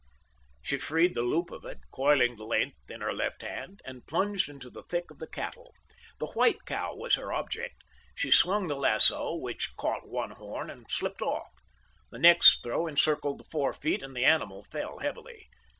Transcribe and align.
She 0.63 0.79
freed 0.79 1.13
the 1.13 1.21
loop 1.21 1.51
of 1.51 1.63
it, 1.63 1.77
coiling 1.91 2.35
the 2.35 2.43
length 2.43 2.89
in 2.89 3.01
her 3.01 3.13
left 3.13 3.43
hand, 3.43 3.81
and 3.85 4.07
plunged 4.07 4.49
into 4.49 4.71
the 4.71 4.81
thick 4.81 5.11
of 5.11 5.19
the 5.19 5.27
cattle. 5.27 5.75
The 6.17 6.25
white 6.31 6.65
cow 6.65 6.95
was 6.95 7.13
her 7.17 7.31
object. 7.31 7.83
She 8.15 8.31
swung 8.31 8.65
the 8.67 8.75
lasso, 8.75 9.35
which 9.35 9.75
caught 9.77 10.09
one 10.09 10.31
horn 10.31 10.71
and 10.71 10.89
slipped 10.89 11.21
off. 11.21 11.53
The 12.09 12.17
next 12.17 12.63
throw 12.63 12.87
encircled 12.87 13.37
the 13.41 13.49
forefeet 13.51 14.01
and 14.01 14.15
the 14.15 14.25
animal 14.25 14.63
fell 14.63 14.97
heavily. 14.97 15.47